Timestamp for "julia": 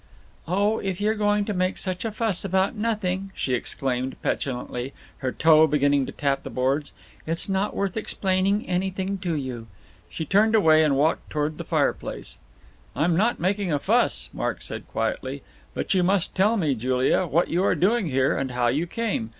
16.73-17.27